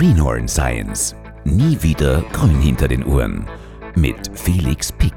[0.00, 1.14] Greenhorn Science.
[1.44, 3.46] Nie wieder grün hinter den Ohren.
[3.96, 5.12] Mit Felix Pick.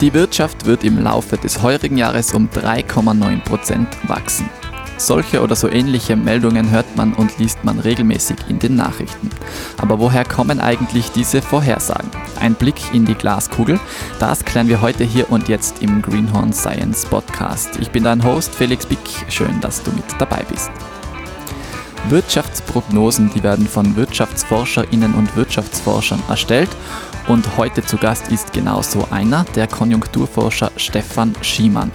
[0.00, 4.48] Die Wirtschaft wird im Laufe des heurigen Jahres um 3,9 Prozent wachsen.
[4.96, 9.30] Solche oder so ähnliche Meldungen hört man und liest man regelmäßig in den Nachrichten.
[9.78, 12.10] Aber woher kommen eigentlich diese Vorhersagen?
[12.40, 13.80] Ein Blick in die Glaskugel,
[14.18, 17.76] das klären wir heute hier und jetzt im Greenhorn Science Podcast.
[17.80, 20.70] Ich bin dein Host Felix Bick, schön, dass du mit dabei bist.
[22.08, 26.70] Wirtschaftsprognosen, die werden von Wirtschaftsforscherinnen und Wirtschaftsforschern erstellt
[27.28, 31.90] und heute zu Gast ist genauso einer, der Konjunkturforscher Stefan Schiemann.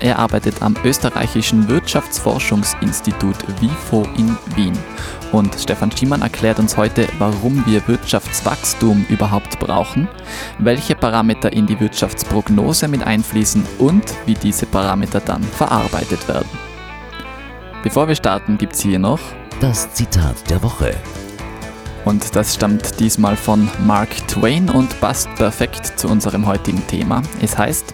[0.00, 4.78] Er arbeitet am österreichischen Wirtschaftsforschungsinstitut WIFO in Wien.
[5.32, 10.08] Und Stefan Schiemann erklärt uns heute, warum wir Wirtschaftswachstum überhaupt brauchen,
[10.58, 16.48] welche Parameter in die Wirtschaftsprognose mit einfließen und wie diese Parameter dann verarbeitet werden.
[17.82, 19.20] Bevor wir starten, gibt es hier noch
[19.60, 20.94] das Zitat der Woche.
[22.04, 27.22] Und das stammt diesmal von Mark Twain und passt perfekt zu unserem heutigen Thema.
[27.42, 27.92] Es heißt,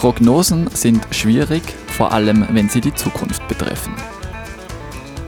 [0.00, 3.92] Prognosen sind schwierig, vor allem wenn sie die Zukunft betreffen.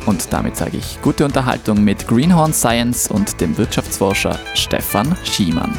[0.07, 5.77] Und damit sage ich gute Unterhaltung mit Greenhorn Science und dem Wirtschaftsforscher Stefan Schiemann.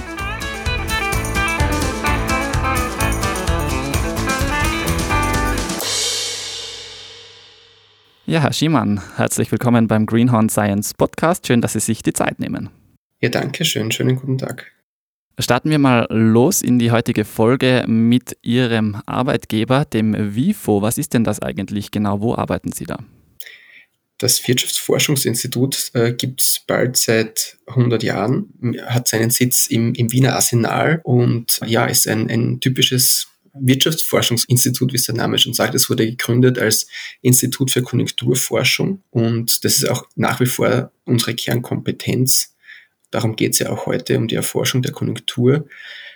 [8.27, 11.47] Ja, Herr Schiemann, herzlich willkommen beim Greenhorn Science Podcast.
[11.47, 12.69] Schön, dass Sie sich die Zeit nehmen.
[13.21, 13.89] Ja, danke schön.
[13.89, 14.71] Schönen guten Tag.
[15.39, 20.83] Starten wir mal los in die heutige Folge mit Ihrem Arbeitgeber, dem WIFO.
[20.83, 22.21] Was ist denn das eigentlich genau?
[22.21, 22.99] Wo arbeiten Sie da?
[24.19, 30.35] Das Wirtschaftsforschungsinstitut äh, gibt es bald seit 100 Jahren, hat seinen Sitz im, im Wiener
[30.35, 35.73] Arsenal und ja, ist ein, ein typisches Wirtschaftsforschungsinstitut, wie es der Name schon sagt.
[35.73, 36.87] Es wurde gegründet als
[37.21, 42.52] Institut für Konjunkturforschung und das ist auch nach wie vor unsere Kernkompetenz
[43.13, 45.67] Darum geht es ja auch heute um die Erforschung der Konjunktur.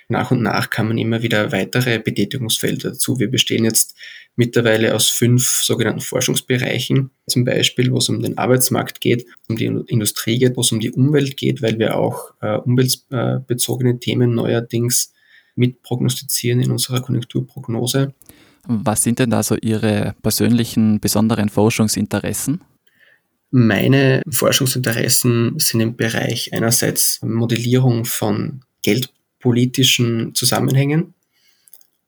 [0.09, 3.19] Nach und nach kamen immer wieder weitere Betätigungsfelder dazu.
[3.19, 3.95] Wir bestehen jetzt
[4.35, 9.65] mittlerweile aus fünf sogenannten Forschungsbereichen, zum Beispiel, wo es um den Arbeitsmarkt geht, um die
[9.65, 15.13] Industrie geht, wo es um die Umwelt geht, weil wir auch äh, umweltbezogene Themen neuerdings
[15.55, 18.15] mit prognostizieren in unserer Konjunkturprognose.
[18.67, 22.61] Was sind denn da so Ihre persönlichen besonderen Forschungsinteressen?
[23.49, 31.13] Meine Forschungsinteressen sind im Bereich einerseits Modellierung von geldpolitischen Zusammenhängen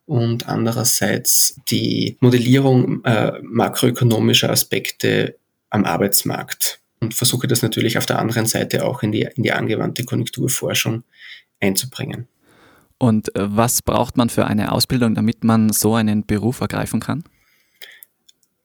[0.06, 5.38] und andererseits die Modellierung äh, makroökonomischer Aspekte
[5.70, 9.54] am Arbeitsmarkt und versuche das natürlich auf der anderen Seite auch in die, in die
[9.54, 11.04] angewandte Konjunkturforschung
[11.62, 12.28] einzubringen.
[12.98, 17.24] Und äh, was braucht man für eine Ausbildung, damit man so einen Beruf ergreifen kann?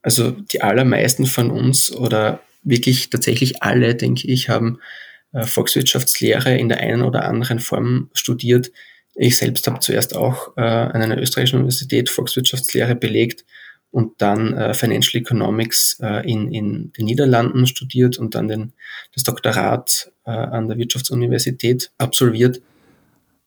[0.02, 4.80] Also die allermeisten von uns oder wirklich tatsächlich alle, denke ich, haben
[5.32, 8.72] äh, Volkswirtschaftslehre in der einen oder anderen Form studiert.
[9.14, 13.44] Ich selbst habe zuerst auch äh, an einer österreichischen Universität Volkswirtschaftslehre belegt
[13.90, 18.72] und dann äh, Financial Economics äh, in, in den Niederlanden studiert und dann den,
[19.14, 22.60] das Doktorat äh, an der Wirtschaftsuniversität absolviert.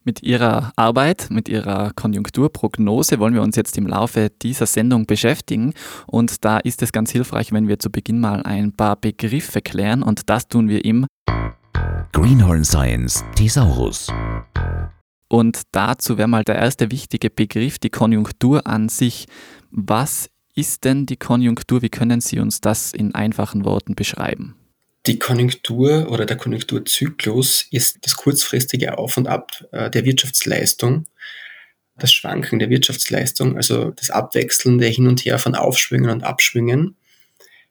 [0.08, 5.74] Mit Ihrer Arbeit, mit Ihrer Konjunkturprognose wollen wir uns jetzt im Laufe dieser Sendung beschäftigen.
[6.06, 10.04] Und da ist es ganz hilfreich, wenn wir zu Beginn mal ein paar Begriffe klären.
[10.04, 11.08] Und das tun wir im
[12.14, 14.08] Greenhorn Science Thesaurus.
[15.28, 19.26] Und dazu wäre mal der erste wichtige Begriff die Konjunktur an sich.
[19.72, 21.82] Was ist denn die Konjunktur?
[21.82, 24.56] Wie können Sie uns das in einfachen Worten beschreiben?
[25.08, 31.06] Die Konjunktur oder der Konjunkturzyklus ist das kurzfristige Auf und Ab äh, der Wirtschaftsleistung,
[31.98, 36.98] das Schwanken der Wirtschaftsleistung, also das abwechselnde Hin und Her von Aufschwüngen und Abschwüngen.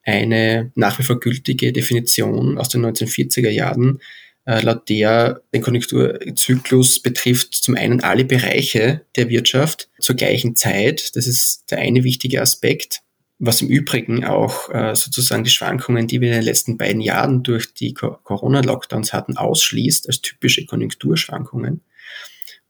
[0.03, 4.01] Eine nach wie vor gültige Definition aus den 1940er Jahren,
[4.47, 11.15] äh, laut der den Konjunkturzyklus betrifft zum einen alle Bereiche der Wirtschaft zur gleichen Zeit.
[11.17, 13.03] Das ist der eine wichtige Aspekt
[13.39, 17.43] was im Übrigen auch äh, sozusagen die Schwankungen, die wir in den letzten beiden Jahren
[17.43, 21.83] durch die Corona-Lockdowns hatten, ausschließt als typische Konjunkturschwankungen.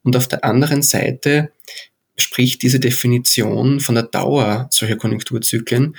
[0.03, 1.53] Und auf der anderen Seite
[2.17, 5.97] spricht diese Definition von der Dauer solcher Konjunkturzyklen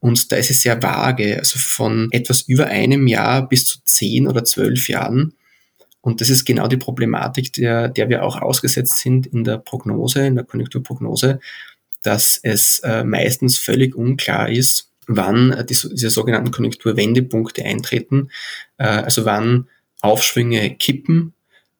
[0.00, 4.28] und da ist es sehr vage, also von etwas über einem Jahr bis zu zehn
[4.28, 5.34] oder zwölf Jahren.
[6.00, 10.26] Und das ist genau die Problematik, der, der wir auch ausgesetzt sind in der Prognose,
[10.26, 11.40] in der Konjunkturprognose,
[12.02, 18.30] dass es äh, meistens völlig unklar ist, wann die, diese sogenannten Konjunkturwendepunkte eintreten,
[18.76, 19.68] äh, also wann
[20.00, 21.34] Aufschwünge kippen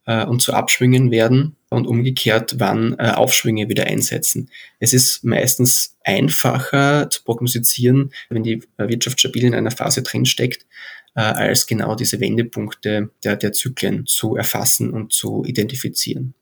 [0.07, 4.49] äh, und zu Abschwüngen werden und umgekehrt, wann Aufschwünge wieder einsetzen.
[4.81, 10.65] Es ist meistens einfacher zu prognostizieren, wenn die Wirtschaft stabil in einer Phase drinsteckt,
[11.13, 16.33] als genau diese Wendepunkte der, der Zyklen zu erfassen und zu identifizieren.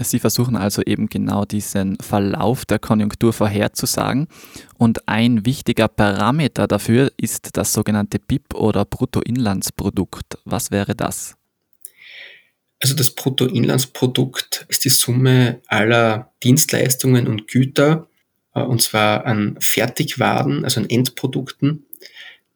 [0.00, 4.26] Sie versuchen also eben genau diesen Verlauf der Konjunktur vorherzusagen.
[4.76, 10.38] Und ein wichtiger Parameter dafür ist das sogenannte BIP oder Bruttoinlandsprodukt.
[10.44, 11.36] Was wäre das?
[12.80, 18.08] Also das Bruttoinlandsprodukt ist die Summe aller Dienstleistungen und Güter,
[18.54, 21.86] äh, und zwar an Fertigwaren, also an Endprodukten,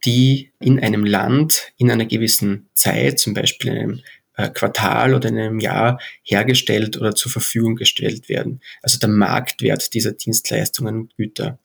[0.04, 4.00] die in einem Land in einer gewissen Zeit, zum Beispiel in einem
[4.46, 8.60] Quartal oder in einem Jahr hergestellt oder zur Verfügung gestellt werden.
[8.82, 11.58] Also der Marktwert dieser Dienstleistungen und Güter.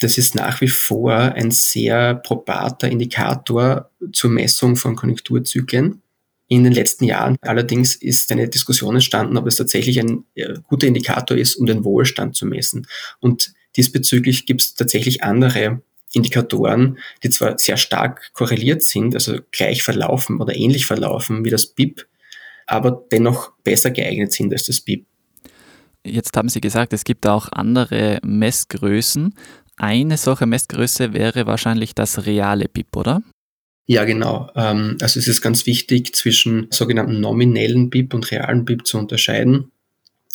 [0.00, 6.02] Das ist nach wie vor ein sehr probater Indikator zur Messung von Konjunkturzyklen.
[6.48, 10.86] In den letzten Jahren allerdings ist eine Diskussion entstanden, ob es tatsächlich ein äh, guter
[10.86, 12.86] Indikator ist, um den Wohlstand zu messen.
[13.20, 15.82] Und diesbezüglich gibt es tatsächlich andere
[16.14, 21.66] Indikatoren, die zwar sehr stark korreliert sind, also gleich verlaufen oder ähnlich verlaufen wie das
[21.66, 22.06] BIP,
[22.66, 25.06] aber dennoch besser geeignet sind als das BIP.
[26.06, 29.34] Jetzt haben Sie gesagt, es gibt auch andere Messgrößen.
[29.76, 33.22] Eine solche Messgröße wäre wahrscheinlich das reale BIP, oder?
[33.86, 34.50] Ja, genau.
[34.54, 39.70] Ähm, also es ist ganz wichtig, zwischen sogenannten nominellen BIP und realen BIP zu unterscheiden.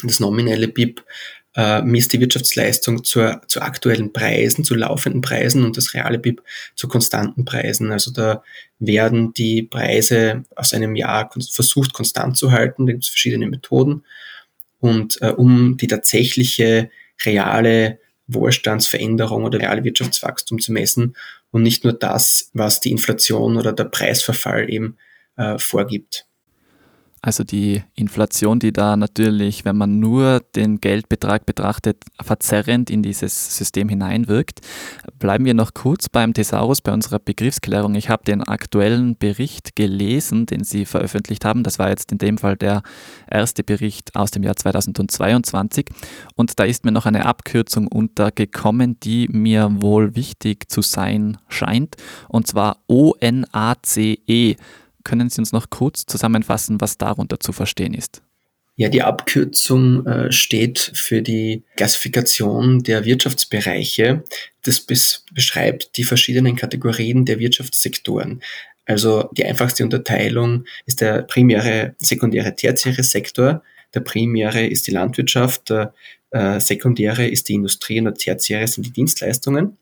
[0.03, 1.03] Das nominelle BIP
[1.55, 6.41] äh, misst die Wirtschaftsleistung zur, zu aktuellen Preisen, zu laufenden Preisen und das reale BIP
[6.75, 7.91] zu konstanten Preisen.
[7.91, 8.43] Also da
[8.79, 12.85] werden die Preise aus einem Jahr versucht konstant zu halten.
[12.85, 14.03] Da gibt es verschiedene Methoden.
[14.79, 16.89] Und äh, um die tatsächliche
[17.25, 21.15] reale Wohlstandsveränderung oder reale Wirtschaftswachstum zu messen
[21.51, 24.97] und nicht nur das, was die Inflation oder der Preisverfall eben
[25.35, 26.28] äh, vorgibt.
[27.21, 33.57] Also die Inflation, die da natürlich, wenn man nur den Geldbetrag betrachtet, verzerrend in dieses
[33.57, 34.61] System hineinwirkt.
[35.17, 37.95] Bleiben wir noch kurz beim Thesaurus, bei unserer Begriffsklärung.
[37.95, 41.63] Ich habe den aktuellen Bericht gelesen, den Sie veröffentlicht haben.
[41.63, 42.83] Das war jetzt in dem Fall der
[43.29, 45.87] erste Bericht aus dem Jahr 2022.
[46.35, 51.97] Und da ist mir noch eine Abkürzung untergekommen, die mir wohl wichtig zu sein scheint.
[52.29, 54.55] Und zwar ONACE.
[55.03, 58.21] Können Sie uns noch kurz zusammenfassen, was darunter zu verstehen ist?
[58.75, 64.23] Ja, die Abkürzung äh, steht für die Klassifikation der Wirtschaftsbereiche.
[64.63, 68.41] Das bes beschreibt die verschiedenen Kategorien der Wirtschaftssektoren.
[68.85, 73.63] Also die einfachste Unterteilung ist der primäre, sekundäre, tertiäre Sektor.
[73.93, 75.93] Der primäre ist die Landwirtschaft, der
[76.31, 79.77] äh, sekundäre ist die Industrie und der tertiäre sind die Dienstleistungen.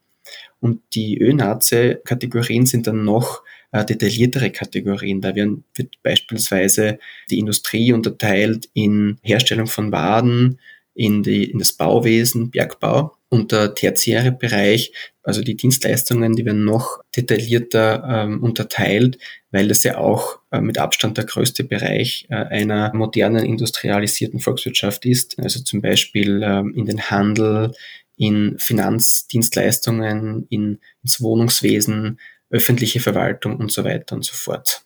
[0.59, 3.43] Und die ÖNAZE-Kategorien sind dann noch
[3.81, 5.21] äh, detailliertere Kategorien.
[5.21, 10.59] Da werden, wird beispielsweise die Industrie unterteilt in Herstellung von Waren,
[10.94, 14.91] in, die, in das Bauwesen, Bergbau und der tertiäre Bereich,
[15.21, 19.18] also die Dienstleistungen, die werden noch detaillierter ähm, unterteilt,
[19.51, 25.06] weil das ja auch äh, mit Abstand der größte Bereich äh, einer modernen industrialisierten Volkswirtschaft
[25.06, 25.38] ist.
[25.39, 27.74] Also zum Beispiel ähm, in den Handel,
[28.15, 34.81] in Finanzdienstleistungen, in, ins Wohnungswesen, öffentliche Verwaltung und so weiter und so fort.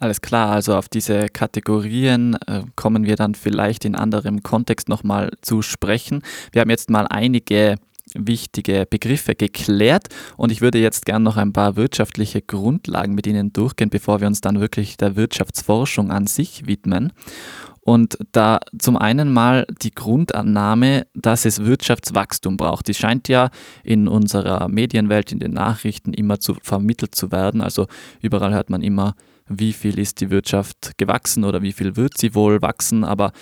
[0.00, 5.32] Alles klar, also auf diese Kategorien äh, kommen wir dann vielleicht in anderem Kontext nochmal
[5.42, 6.22] zu sprechen.
[6.52, 7.76] Wir haben jetzt mal einige
[8.14, 10.06] wichtige Begriffe geklärt
[10.36, 14.28] und ich würde jetzt gerne noch ein paar wirtschaftliche Grundlagen mit Ihnen durchgehen, bevor wir
[14.28, 17.12] uns dann wirklich der Wirtschaftsforschung an sich widmen.
[17.88, 22.86] Und da zum einen mal die Grundannahme, dass es Wirtschaftswachstum braucht.
[22.86, 23.48] Die scheint ja
[23.82, 27.62] in unserer Medienwelt, in den Nachrichten immer zu vermittelt zu werden.
[27.62, 27.86] Also
[28.20, 29.14] überall hört man immer,
[29.48, 33.04] wie viel ist die Wirtschaft gewachsen oder wie viel wird sie wohl wachsen.
[33.04, 33.32] Aber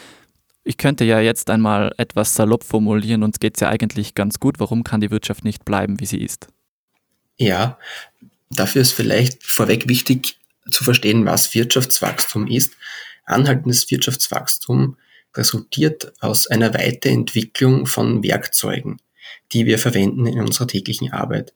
[0.62, 4.61] ich könnte ja jetzt einmal etwas salopp formulieren, uns geht es ja eigentlich ganz gut.
[4.61, 6.47] Warum kann die Wirtschaft nicht bleiben, wie sie ist?
[7.37, 7.79] Ja,
[8.50, 10.38] dafür ist vielleicht vorweg wichtig
[10.71, 12.75] zu verstehen, was Wirtschaftswachstum ist.
[13.26, 14.97] Anhaltendes Wirtschaftswachstum
[15.35, 18.99] resultiert aus einer Weiterentwicklung von Werkzeugen,
[19.52, 21.52] die wir verwenden in unserer täglichen Arbeit.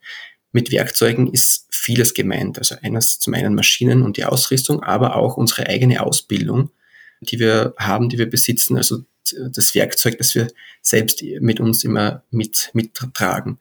[0.53, 5.37] Mit Werkzeugen ist vieles gemeint, also eines zum einen Maschinen und die Ausrüstung, aber auch
[5.37, 6.71] unsere eigene Ausbildung,
[7.21, 9.05] die wir haben, die wir besitzen, also
[9.51, 10.49] das Werkzeug, das wir
[10.83, 13.59] selbst mit uns immer mit, mittragen.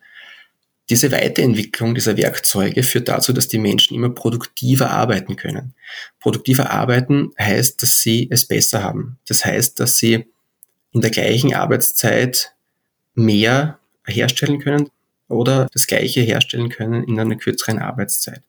[0.89, 5.75] Diese Weiterentwicklung dieser Werkzeuge führt dazu, dass die Menschen immer produktiver arbeiten können.
[6.19, 9.19] Produktiver arbeiten heißt, dass sie es besser haben.
[9.27, 10.25] Das heißt, dass sie
[10.91, 12.53] in der gleichen Arbeitszeit
[13.13, 14.89] mehr herstellen können
[15.27, 18.41] oder das gleiche herstellen können in einer kürzeren Arbeitszeit.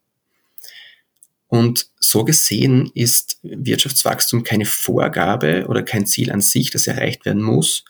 [1.49, 7.43] Und so gesehen ist Wirtschaftswachstum keine Vorgabe oder kein Ziel an sich, das erreicht werden
[7.43, 7.85] muss,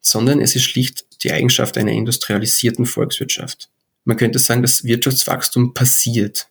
[0.00, 3.70] sondern es ist schlicht die Eigenschaft einer industrialisierten Volkswirtschaft.
[4.04, 6.48] Man könnte sagen, dass Wirtschaftswachstum passiert.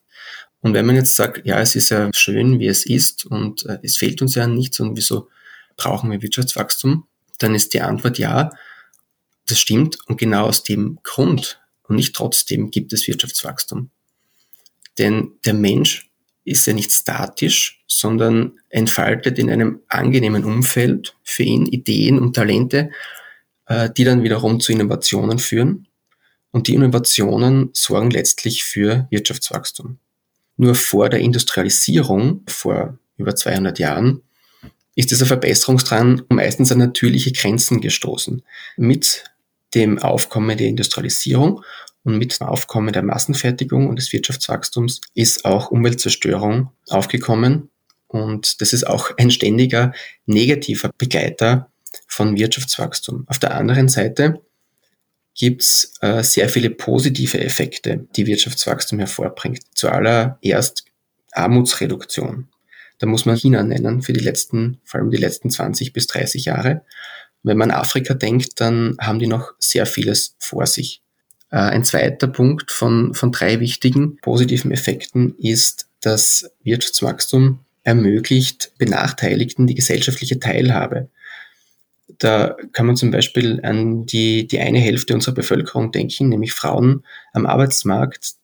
[0.62, 3.80] Und wenn man jetzt sagt, ja, es ist ja schön, wie es ist und äh,
[3.84, 5.30] es fehlt uns ja nichts und wieso
[5.76, 7.06] brauchen wir Wirtschaftswachstum,
[7.40, 8.50] dann ist die Antwort ja,
[9.48, 13.90] das stimmt und genau aus dem Grund und nicht trotzdem gibt es Wirtschaftswachstum.
[14.98, 16.10] Denn der Mensch
[16.46, 22.92] ist ja nicht statisch, sondern entfaltet in einem angenehmen Umfeld für ihn Ideen und Talente,
[23.68, 25.88] äh, die dann wiederum zu Innovationen führen.
[26.52, 29.98] Und die Innovationen sorgen letztlich für Wirtschaftswachstum.
[30.58, 34.22] Nur vor der Industrialisierung, vor über 200 Jahren,
[34.96, 38.44] ist dieser Verbesserungsdrang meistens an natürliche Grenzen gestoßen.
[38.78, 39.24] Mit
[39.74, 41.62] dem Aufkommen der Industrialisierung
[42.04, 47.70] und mit dem Aufkommen der Massenfertigung und des Wirtschaftswachstums ist auch Umweltzerstörung aufgekommen.
[48.08, 49.94] Und das ist auch ein ständiger
[50.28, 51.72] negativer Begleiter
[52.14, 53.26] von Wirtschaftswachstum.
[53.28, 54.42] Auf der anderen Seite
[55.36, 59.62] gibt es äh, sehr viele positive Effekte, die Wirtschaftswachstum hervorbringt.
[59.74, 60.86] Zuallererst
[61.32, 62.50] Armutsreduktion.
[63.00, 66.46] Da muss man China nennen für die letzten, vor allem die letzten 20 bis 30
[66.46, 66.84] Jahre.
[67.42, 71.02] Wenn man Afrika denkt, dann haben die noch sehr vieles vor sich.
[71.50, 79.66] Äh, ein zweiter Punkt von, von drei wichtigen positiven Effekten ist, dass Wirtschaftswachstum ermöglicht Benachteiligten
[79.66, 81.10] die gesellschaftliche Teilhabe.
[82.08, 87.04] Da kann man zum Beispiel an die, die eine Hälfte unserer Bevölkerung denken, nämlich Frauen
[87.34, 88.36] am Arbeitsmarkt,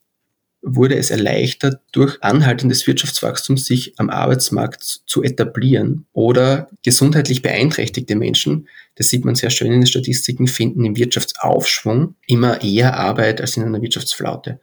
[0.62, 6.06] wurde es erleichtert, durch anhaltendes Wirtschaftswachstum sich am Arbeitsmarkt zu etablieren.
[6.12, 12.14] Oder gesundheitlich beeinträchtigte Menschen, das sieht man sehr schön in den Statistiken, finden im Wirtschaftsaufschwung
[12.26, 14.60] immer eher Arbeit als in einer Wirtschaftsflaute.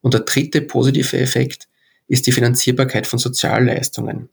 [0.00, 1.68] Und der dritte positive Effekt
[2.08, 4.28] ist die Finanzierbarkeit von Sozialleistungen.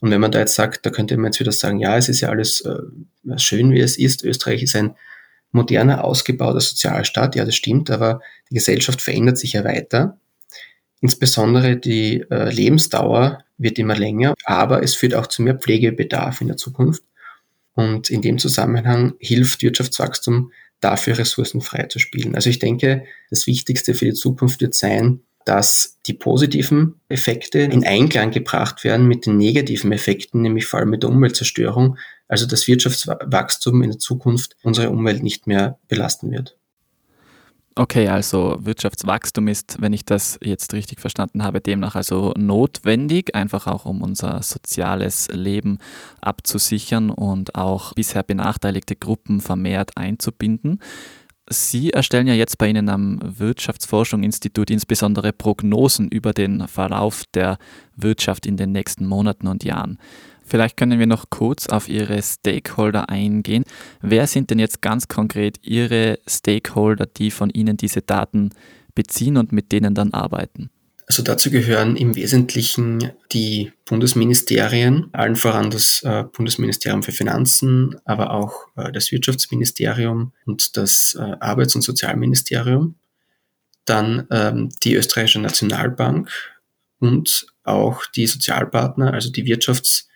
[0.00, 2.20] Und wenn man da jetzt sagt, da könnte man jetzt wieder sagen, ja, es ist
[2.20, 4.24] ja alles äh, schön, wie es ist.
[4.24, 4.94] Österreich ist ein
[5.52, 7.34] moderner, ausgebauter Sozialstaat.
[7.34, 10.18] Ja, das stimmt, aber die Gesellschaft verändert sich ja weiter.
[11.00, 16.48] Insbesondere die äh, Lebensdauer wird immer länger, aber es führt auch zu mehr Pflegebedarf in
[16.48, 17.02] der Zukunft.
[17.74, 22.34] Und in dem Zusammenhang hilft Wirtschaftswachstum dafür, Ressourcen frei zu spielen.
[22.34, 27.86] Also ich denke, das Wichtigste für die Zukunft wird sein, dass die positiven Effekte in
[27.86, 32.66] Einklang gebracht werden mit den negativen Effekten, nämlich vor allem mit der Umweltzerstörung, also das
[32.66, 36.58] Wirtschaftswachstum in der Zukunft unsere Umwelt nicht mehr belasten wird.
[37.78, 43.68] Okay, also Wirtschaftswachstum ist, wenn ich das jetzt richtig verstanden habe, demnach also notwendig, einfach
[43.68, 45.78] auch um unser soziales Leben
[46.20, 50.80] abzusichern und auch bisher benachteiligte Gruppen vermehrt einzubinden.
[51.48, 57.58] Sie erstellen ja jetzt bei Ihnen am Wirtschaftsforschungsinstitut insbesondere Prognosen über den Verlauf der
[57.94, 59.98] Wirtschaft in den nächsten Monaten und Jahren.
[60.44, 63.64] Vielleicht können wir noch kurz auf Ihre Stakeholder eingehen.
[64.00, 68.50] Wer sind denn jetzt ganz konkret Ihre Stakeholder, die von Ihnen diese Daten
[68.94, 70.70] beziehen und mit denen dann arbeiten?
[71.06, 78.32] Also dazu gehören im Wesentlichen die Bundesministerien, allen voran das äh, Bundesministerium für Finanzen, aber
[78.32, 82.96] auch äh, das Wirtschaftsministerium und das äh, Arbeits- und Sozialministerium,
[83.84, 86.28] dann ähm, die Österreichische Nationalbank
[86.98, 90.06] und auch die Sozialpartner, also die Wirtschafts-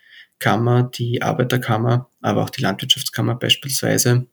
[0.41, 4.25] Kammer, die Arbeiterkammer, aber auch die Landwirtschaftskammer beispielsweise.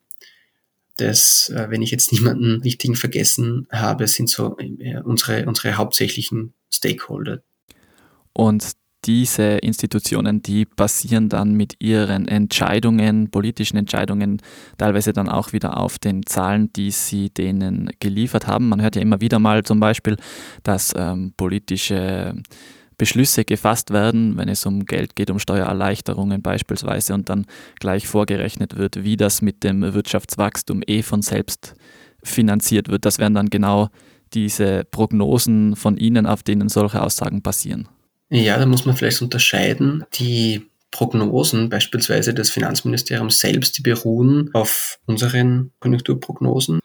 [0.99, 6.53] Das, äh, wenn ich jetzt niemanden wichtigen vergessen habe, sind so äh, unsere, unsere hauptsächlichen
[6.71, 7.43] Stakeholder.
[8.33, 8.73] Und
[9.05, 14.43] diese Institutionen, die basieren dann mit ihren Entscheidungen, politischen Entscheidungen,
[14.77, 18.69] teilweise dann auch wieder auf den Zahlen, die sie denen geliefert haben.
[18.69, 20.17] Man hört ja immer wieder mal zum Beispiel,
[20.65, 22.35] dass ähm, politische
[22.99, 27.47] Beschlüsse gefasst werden, wenn es um Geld geht, um Steuererleichterungen beispielsweise und dann
[27.79, 31.75] gleich vorgerechnet wird, wie das mit dem Wirtschaftswachstum eh von selbst
[32.23, 33.05] finanziert wird.
[33.05, 33.89] Das wären dann genau
[34.35, 37.89] diese Prognosen von Ihnen, auf denen solche Aussagen basieren.
[38.31, 40.05] Ja, da muss man vielleicht unterscheiden.
[40.15, 46.81] Die Prognosen, beispielsweise des Finanzministeriums selbst, die beruhen auf unseren Konjunkturprognosen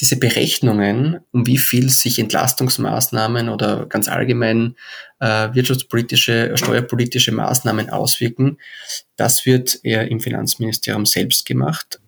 [0.00, 4.76] diese Berechnungen, um wie viel sich Entlastungsmaßnahmen oder ganz allgemein
[5.18, 8.58] äh, wirtschaftspolitische, steuerpolitische Maßnahmen auswirken,
[9.16, 12.00] das wird eher im Finanzministerium selbst gemacht.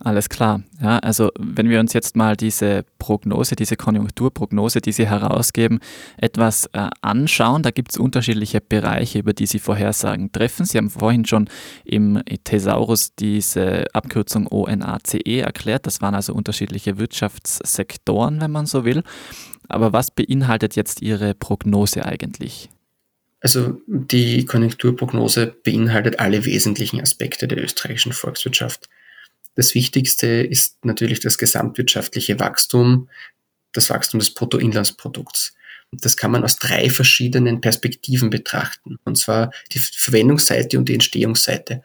[0.00, 0.62] Alles klar.
[0.82, 5.78] Ja, also wenn wir uns jetzt mal diese Prognose, diese Konjunkturprognose, die Sie herausgeben,
[6.16, 10.66] etwas äh, anschauen, da gibt es unterschiedliche Bereiche, über die Sie Vorhersagen treffen.
[10.66, 11.48] Sie haben vorhin schon
[11.84, 15.86] im Thesaurus diese Abkürzung ONACE erklärt.
[15.86, 19.04] Das waren also unterschiedliche Wirtschaftssektoren, wenn man so will.
[19.68, 22.68] Aber was beinhaltet jetzt Ihre Prognose eigentlich?
[23.40, 28.88] Also die Konjunkturprognose beinhaltet alle wesentlichen Aspekte der österreichischen Volkswirtschaft.
[29.54, 33.08] Das Wichtigste ist natürlich das gesamtwirtschaftliche Wachstum,
[33.72, 35.54] das Wachstum des Bruttoinlandsprodukts.
[35.92, 38.98] Das kann man aus drei verschiedenen Perspektiven betrachten.
[39.04, 41.82] Und zwar die Verwendungsseite und die Entstehungsseite.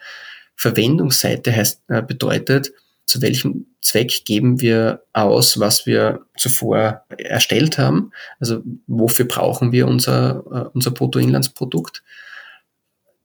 [0.55, 2.71] Verwendungsseite heißt, äh, bedeutet,
[3.05, 8.11] zu welchem Zweck geben wir aus, was wir zuvor erstellt haben.
[8.39, 12.03] Also wofür brauchen wir unser, äh, unser Bruttoinlandsprodukt.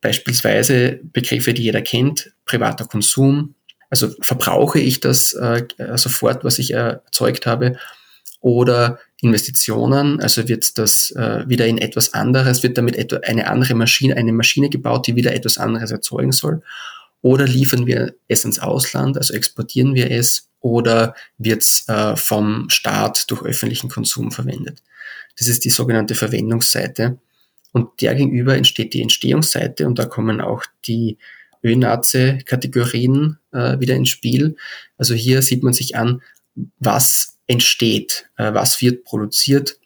[0.00, 3.54] Beispielsweise Begriffe, die jeder kennt, privater Konsum.
[3.90, 5.64] Also verbrauche ich das äh,
[5.96, 7.78] sofort, was ich erzeugt habe,
[8.40, 13.74] oder Investitionen, also wird das äh, wieder in etwas anderes, wird damit etwa eine andere
[13.74, 16.62] Maschine, eine Maschine gebaut, die wieder etwas anderes erzeugen soll,
[17.22, 22.68] oder liefern wir es ins Ausland, also exportieren wir es, oder wird es äh, vom
[22.68, 24.82] Staat durch öffentlichen Konsum verwendet.
[25.38, 27.18] Das ist die sogenannte Verwendungsseite.
[27.72, 29.86] Und der gegenüber entsteht die Entstehungsseite.
[29.86, 31.18] Und da kommen auch die
[31.64, 34.56] ÖNAZE-Kategorien äh, wieder ins Spiel.
[34.98, 36.22] Also hier sieht man sich an,
[36.78, 39.78] was entsteht, äh, was wird produziert,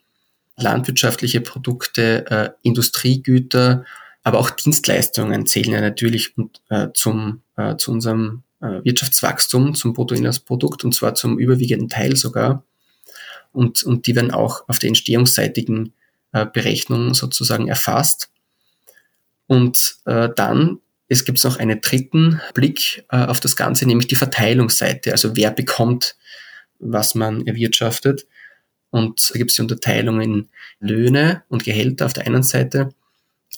[0.57, 3.85] landwirtschaftliche Produkte, äh, Industriegüter,
[4.23, 6.33] aber auch Dienstleistungen zählen ja natürlich
[6.69, 12.63] äh, zum, äh, zu unserem äh, Wirtschaftswachstum, zum Bruttoinlandsprodukt und zwar zum überwiegenden Teil sogar.
[13.51, 15.93] Und, und die werden auch auf der entstehungsseitigen
[16.33, 18.29] äh, Berechnung sozusagen erfasst.
[19.47, 20.79] Und äh, dann
[21.09, 25.11] es gibt noch einen dritten Blick äh, auf das Ganze, nämlich die Verteilungsseite.
[25.11, 26.15] Also wer bekommt,
[26.77, 28.27] was man erwirtschaftet.
[28.91, 30.49] Und da gibt es die Unterteilung in
[30.79, 32.93] Löhne und Gehälter auf der einen Seite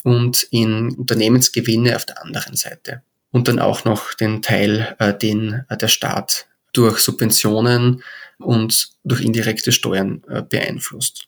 [0.03, 3.03] und in Unternehmensgewinne auf der anderen Seite.
[3.31, 8.01] Und dann auch noch den Teil, äh, den äh, der Staat durch Subventionen
[8.39, 11.27] und durch indirekte Steuern beeinflusst.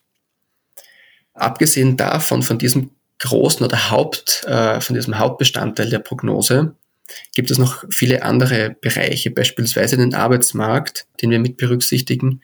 [1.34, 6.76] Abgesehen davon, von diesem großen oder Haupt, äh, von diesem Hauptbestandteil der Prognose,
[7.34, 12.42] gibt es noch viele andere Bereiche, beispielsweise den Arbeitsmarkt, den wir mit berücksichtigen,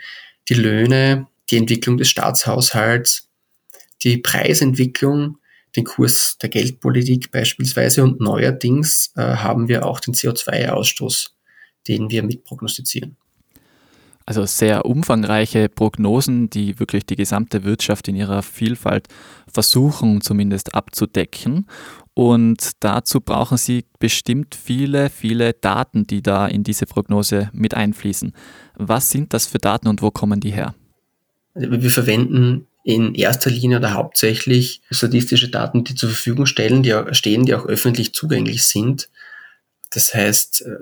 [0.48, 3.30] die Löhne, die Entwicklung des Staatshaushalts,
[4.04, 5.38] die Preisentwicklung,
[5.76, 11.32] den Kurs der Geldpolitik beispielsweise und neuerdings äh, haben wir auch den CO2-Ausstoß,
[11.88, 13.18] den wir mit prognostizieren.
[14.30, 19.08] Also sehr umfangreiche Prognosen, die wirklich die gesamte Wirtschaft in ihrer Vielfalt
[19.52, 21.66] versuchen zumindest abzudecken.
[22.14, 28.34] Und dazu brauchen Sie bestimmt viele, viele Daten, die da in diese Prognose mit einfließen.
[28.76, 30.76] Was sind das für Daten und wo kommen die her?
[31.56, 36.94] Also wir verwenden in erster Linie oder hauptsächlich statistische Daten, die zur Verfügung stellen, die
[36.94, 39.10] auch, stehen, die auch öffentlich zugänglich sind.
[39.90, 40.76] Das heißt, äh,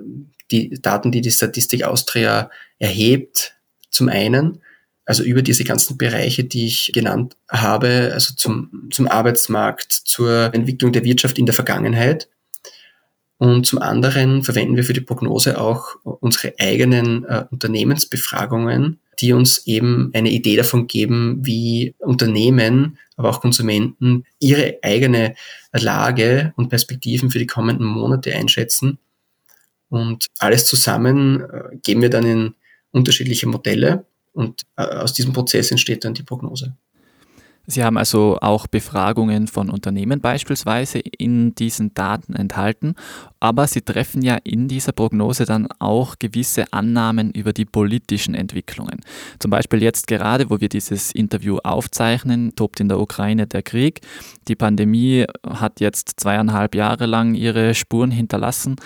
[0.50, 3.54] die Daten, die die Statistik Austria erhebt,
[3.90, 4.62] zum einen,
[5.04, 10.92] also über diese ganzen Bereiche, die ich genannt habe, also zum, zum Arbeitsmarkt, zur Entwicklung
[10.92, 12.28] der Wirtschaft in der Vergangenheit.
[13.38, 19.66] Und zum anderen verwenden wir für die Prognose auch unsere eigenen äh, Unternehmensbefragungen, die uns
[19.66, 25.34] eben eine Idee davon geben, wie Unternehmen, aber auch Konsumenten ihre eigene
[25.72, 28.98] Lage und Perspektiven für die kommenden Monate einschätzen.
[29.88, 32.54] Und alles zusammen äh, geben wir dann in
[32.90, 36.74] unterschiedliche Modelle und äh, aus diesem Prozess entsteht dann die Prognose.
[37.70, 42.94] Sie haben also auch Befragungen von Unternehmen beispielsweise in diesen Daten enthalten,
[43.40, 49.00] aber Sie treffen ja in dieser Prognose dann auch gewisse Annahmen über die politischen Entwicklungen.
[49.38, 54.00] Zum Beispiel jetzt gerade, wo wir dieses Interview aufzeichnen, tobt in der Ukraine der Krieg.
[54.48, 58.76] Die Pandemie hat jetzt zweieinhalb Jahre lang ihre Spuren hinterlassen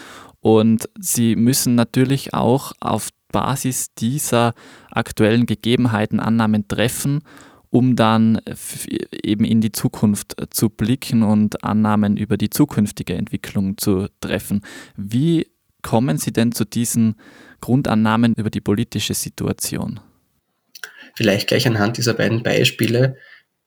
[0.42, 4.52] und Sie müssen natürlich auch auf Basis dieser
[4.90, 7.22] aktuellen Gegebenheiten Annahmen treffen
[7.72, 8.38] um dann
[9.24, 14.60] eben in die Zukunft äh, zu blicken und Annahmen über die zukünftige Entwicklung zu treffen.
[14.94, 15.50] Wie
[15.80, 17.16] kommen Sie denn zu diesen
[17.62, 20.00] Grundannahmen über die politische Situation?
[21.14, 23.16] Vielleicht gleich anhand dieser beiden Beispiele.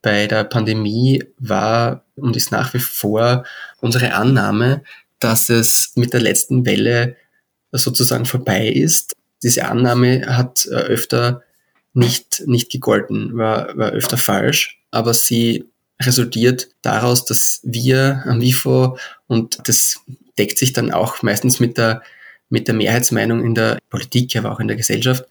[0.03, 3.43] Bei der Pandemie war und ist nach wie vor
[3.81, 4.83] unsere Annahme,
[5.19, 7.15] dass es mit der letzten Welle
[7.71, 9.15] sozusagen vorbei ist.
[9.43, 11.43] Diese Annahme hat äh, öfter
[11.93, 15.65] nicht, nicht gegolten, war, war öfter falsch, aber sie
[16.01, 18.97] resultiert daraus, dass wir am WIFO
[19.27, 20.01] und das
[20.37, 22.03] deckt sich dann auch meistens mit der,
[22.49, 25.25] mit der Mehrheitsmeinung in der Politik, aber auch in der Gesellschaft,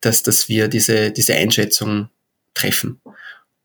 [0.00, 2.08] dass, dass wir diese, diese Einschätzung
[2.54, 3.00] treffen.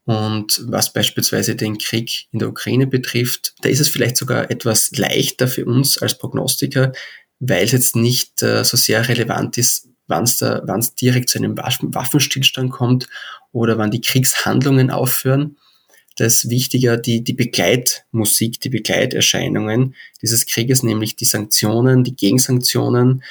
[0.06, 4.92] Und was beispielsweise den Krieg in der Ukraine betrifft, da ist es vielleicht sogar etwas
[4.92, 6.92] leichter für uns als Prognostiker,
[7.40, 10.62] weil es jetzt nicht äh, so sehr relevant ist, wann es da,
[11.00, 13.08] direkt zu einem Waffenstillstand kommt
[13.52, 15.58] oder wann die Kriegshandlungen aufhören.
[16.18, 23.24] das wichtiger die, die Begleitmusik, die Begleiterscheinungen dieses Krieges, nämlich die Sanktionen, die Gegensanktionen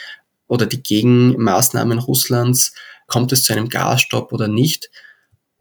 [0.48, 2.74] oder die Gegenmaßnahmen Russlands.
[3.06, 4.90] Kommt es zu einem Gasstopp oder nicht?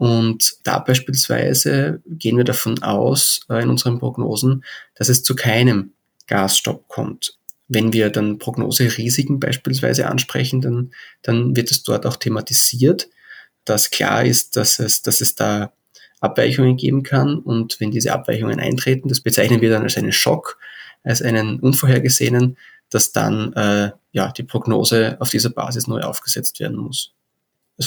[0.02, 5.92] Und da beispielsweise gehen wir davon aus äh, in unseren Prognosen, dass es zu keinem
[6.26, 7.38] Gasstopp kommt.
[7.68, 13.10] Wenn wir dann Prognoserisiken beispielsweise ansprechen, dann, dann wird es dort auch thematisiert,
[13.64, 15.72] dass klar ist, dass es, dass es da
[16.20, 17.38] Abweichungen geben kann.
[17.38, 20.58] Und wenn diese Abweichungen eintreten, das bezeichnen wir dann als einen Schock,
[21.04, 22.58] als einen unvorhergesehenen,
[22.90, 27.14] dass dann äh, ja, die Prognose auf dieser Basis neu aufgesetzt werden muss.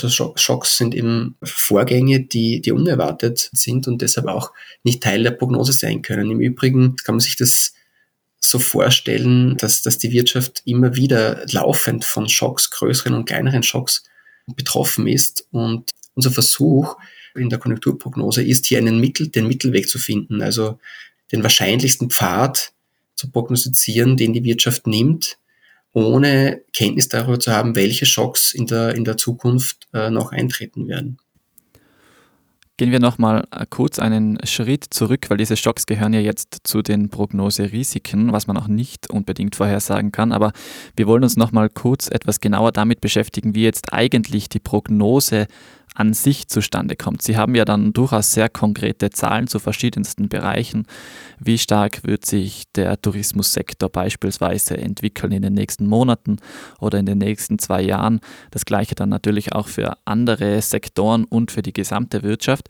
[0.02, 4.52] Also Schocks sind eben Vorgänge, die, die unerwartet sind und deshalb auch
[4.82, 6.30] nicht Teil der Prognose sein können.
[6.30, 7.74] Im Übrigen kann man sich das
[8.40, 14.04] so vorstellen, dass, dass die Wirtschaft immer wieder laufend von Schocks, größeren und kleineren Schocks
[14.54, 15.46] betroffen ist.
[15.50, 16.96] Und unser Versuch
[17.34, 20.78] in der Konjunkturprognose ist hier einen Mittel, den Mittelweg zu finden, also
[21.32, 22.72] den wahrscheinlichsten Pfad
[23.14, 25.38] zu prognostizieren, den die Wirtschaft nimmt,
[25.94, 30.88] ohne Kenntnis darüber zu haben, welche Schocks in der, in der Zukunft äh, noch eintreten
[30.88, 31.18] werden.
[32.76, 36.82] Gehen wir nochmal äh, kurz einen Schritt zurück, weil diese Schocks gehören ja jetzt zu
[36.82, 40.32] den Prognoserisiken, was man auch nicht unbedingt vorhersagen kann.
[40.32, 40.52] Aber
[40.96, 45.46] wir wollen uns nochmal kurz etwas genauer damit beschäftigen, wie jetzt eigentlich die Prognose
[45.94, 47.22] an sich zustande kommt.
[47.22, 50.86] Sie haben ja dann durchaus sehr konkrete Zahlen zu verschiedensten Bereichen.
[51.38, 56.36] Wie stark wird sich der Tourismussektor beispielsweise entwickeln in den nächsten Monaten
[56.80, 58.20] oder in den nächsten zwei Jahren?
[58.50, 62.68] Das gleiche dann natürlich auch für andere Sektoren und für die gesamte Wirtschaft.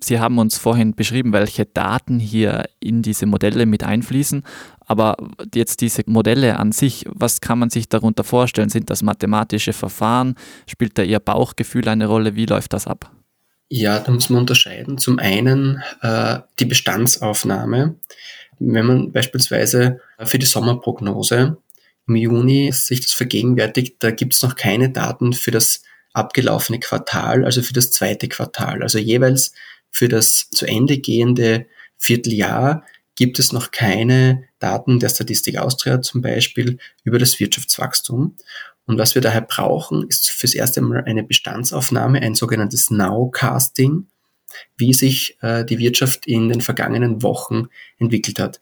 [0.00, 4.42] Sie haben uns vorhin beschrieben, welche Daten hier in diese Modelle mit einfließen.
[4.80, 5.16] Aber
[5.54, 8.70] jetzt diese Modelle an sich, was kann man sich darunter vorstellen?
[8.70, 10.36] Sind das mathematische Verfahren?
[10.66, 12.36] Spielt da Ihr Bauchgefühl eine Rolle?
[12.36, 13.10] Wie läuft das ab?
[13.68, 14.96] Ja, da muss man unterscheiden.
[14.96, 17.96] Zum einen äh, die Bestandsaufnahme.
[18.58, 21.58] Wenn man beispielsweise für die Sommerprognose
[22.06, 25.82] im Juni sich das vergegenwärtigt, da gibt es noch keine Daten für das
[26.16, 28.82] abgelaufene Quartal, also für das zweite Quartal.
[28.82, 29.52] Also jeweils
[29.90, 31.66] für das zu Ende gehende
[31.98, 32.84] Vierteljahr
[33.16, 38.36] gibt es noch keine Daten der Statistik Austria zum Beispiel über das Wirtschaftswachstum.
[38.86, 44.06] Und was wir daher brauchen, ist fürs erste Mal eine Bestandsaufnahme, ein sogenanntes Nowcasting,
[44.76, 48.60] wie sich äh, die Wirtschaft in den vergangenen Wochen entwickelt hat.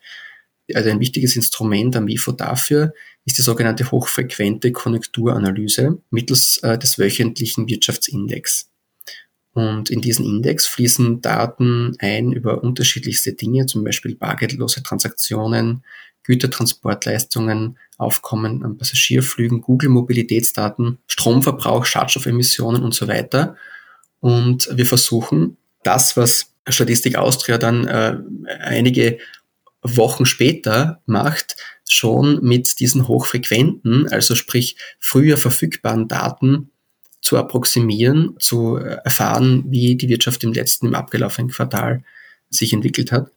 [0.72, 6.98] Also ein wichtiges Instrument am WIFO dafür ist die sogenannte hochfrequente Konjunkturanalyse mittels äh, des
[6.98, 8.70] wöchentlichen Wirtschaftsindex.
[9.53, 15.85] Und in diesen Index fließen Daten ein über unterschiedlichste Dinge, zum Beispiel bargeldlose Transaktionen,
[16.24, 23.57] Gütertransportleistungen, Aufkommen an Passagierflügen, Google-Mobilitätsdaten, Stromverbrauch, Schadstoffemissionen und so weiter.
[24.18, 28.16] Und wir versuchen, das, was Statistik Austria dann äh,
[28.61, 29.18] einige
[29.85, 31.57] Wochen später macht,
[31.88, 36.70] schon mit diesen hochfrequenten, also sprich früher verfügbaren Daten
[37.20, 42.03] zu approximieren, zu erfahren, wie die Wirtschaft im letzten, im abgelaufenen Quartal
[42.51, 43.31] sich entwickelt hat.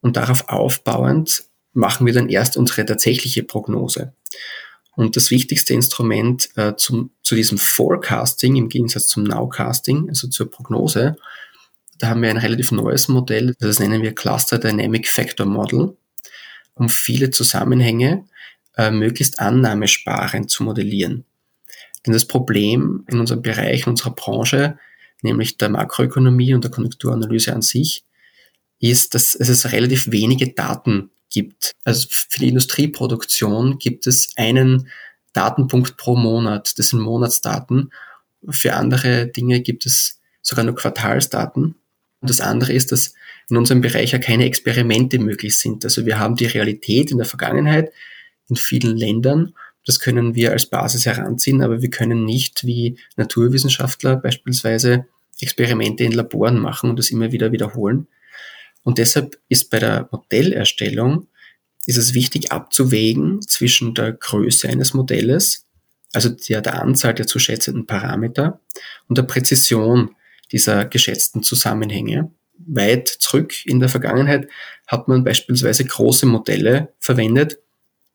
[0.00, 4.12] Und darauf aufbauend machen wir dann erst unsere tatsächliche Prognose.
[4.96, 10.50] Und das wichtigste Instrument äh, zum, zu diesem Forecasting im Gegensatz zum Nowcasting, also zur
[10.50, 11.16] Prognose,
[11.98, 15.96] da haben wir ein relativ neues Modell, das nennen wir Cluster Dynamic Factor Model,
[16.74, 18.24] um viele Zusammenhänge
[18.76, 21.24] äh, möglichst annahmesparend zu modellieren.
[22.04, 24.78] Denn das Problem in unserem Bereich, in unserer Branche,
[25.22, 28.04] nämlich der Makroökonomie und der Konjunkturanalyse an sich,
[28.78, 31.72] ist, dass es relativ wenige Daten gibt.
[31.84, 34.88] Also für die Industrieproduktion gibt es einen
[35.32, 36.78] Datenpunkt pro Monat.
[36.78, 37.90] Das sind Monatsdaten.
[38.48, 41.74] Für andere Dinge gibt es sogar nur Quartalsdaten.
[42.26, 43.14] Das andere ist, dass
[43.48, 45.84] in unserem Bereich ja keine Experimente möglich sind.
[45.84, 47.92] Also wir haben die Realität in der Vergangenheit
[48.48, 49.54] in vielen Ländern
[49.86, 55.06] das können wir als Basis heranziehen, aber wir können nicht wie Naturwissenschaftler beispielsweise
[55.40, 58.08] Experimente in Laboren machen und das immer wieder wiederholen.
[58.82, 61.28] Und deshalb ist bei der Modellerstellung
[61.86, 65.66] ist es wichtig abzuwägen zwischen der Größe eines Modells,
[66.12, 68.60] also der, der Anzahl der zu schätzenden Parameter
[69.08, 70.15] und der Präzision
[70.52, 72.30] dieser geschätzten Zusammenhänge.
[72.58, 74.48] Weit zurück in der Vergangenheit
[74.86, 77.58] hat man beispielsweise große Modelle verwendet,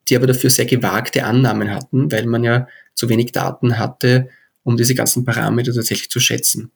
[0.09, 4.29] die aber dafür sehr gewagte Annahmen hatten, weil man ja zu wenig Daten hatte,
[4.63, 6.71] um diese ganzen Parameter tatsächlich zu schätzen.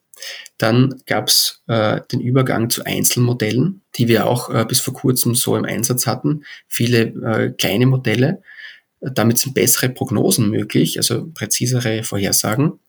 [0.58, 5.36] Dann gab es äh, den Übergang zu Einzelmodellen, die wir auch äh, bis vor kurzem
[5.36, 6.46] so im Einsatz hatten.
[6.68, 8.42] Viele äh, kleine Modelle.
[9.02, 12.80] Damit sind bessere Prognosen möglich, also präzisere Vorhersagen.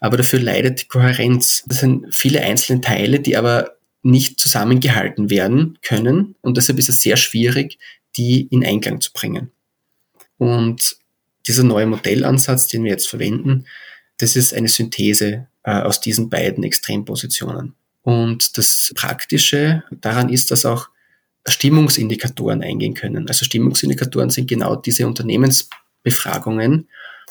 [0.00, 1.64] Aber dafür leidet die Kohärenz.
[1.66, 7.02] Das sind viele einzelne Teile, die aber nicht zusammengehalten werden können und deshalb ist es
[7.02, 7.78] sehr schwierig,
[8.16, 9.50] die in Einklang zu bringen.
[10.38, 10.96] Und
[11.46, 13.66] dieser neue Modellansatz, den wir jetzt verwenden,
[14.16, 17.74] das ist eine Synthese äh, aus diesen beiden Extrempositionen.
[18.02, 20.88] Und das Praktische daran ist, dass auch
[21.46, 23.28] Stimmungsindikatoren eingehen können.
[23.28, 26.88] Also Stimmungsindikatoren sind genau diese Unternehmensbefragungen.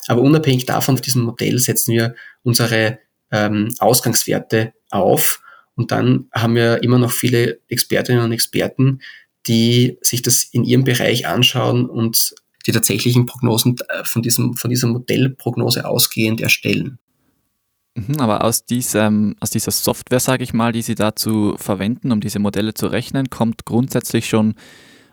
[0.08, 2.98] Aber unabhängig davon, auf diesem Modell setzen wir unsere
[3.30, 5.42] ähm, Ausgangswerte auf.
[5.74, 9.00] Und dann haben wir immer noch viele Expertinnen und Experten,
[9.46, 12.34] die sich das in ihrem Bereich anschauen und
[12.66, 16.98] die tatsächlichen Prognosen äh, von, diesem, von dieser Modellprognose ausgehend erstellen.
[17.94, 22.20] Mhm, aber aus, diesem, aus dieser Software, sage ich mal, die Sie dazu verwenden, um
[22.20, 24.54] diese Modelle zu rechnen, kommt grundsätzlich schon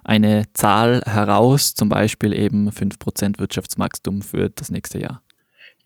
[0.07, 5.21] eine Zahl heraus, zum Beispiel eben 5% Wirtschaftswachstum für das nächste Jahr.